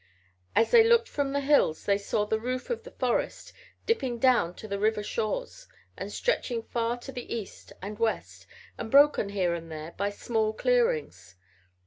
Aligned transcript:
As 0.55 0.71
they 0.71 0.83
looked 0.83 1.07
from 1.07 1.31
the 1.31 1.41
hills 1.41 1.85
they 1.85 1.99
saw 1.99 2.25
the 2.25 2.39
roof 2.39 2.71
of 2.71 2.81
the 2.81 2.89
forest 2.89 3.53
dipping 3.85 4.17
down 4.17 4.55
to 4.55 4.67
the 4.67 4.79
river 4.79 5.03
shores 5.03 5.67
and 5.95 6.11
stretching 6.11 6.63
far 6.63 6.97
to 6.97 7.11
the 7.11 7.31
east 7.31 7.71
and 7.83 7.99
west 7.99 8.47
and 8.79 8.89
broken, 8.89 9.29
here 9.29 9.53
and 9.53 9.71
there, 9.71 9.91
by 9.91 10.09
small 10.09 10.53
clearings. 10.53 11.35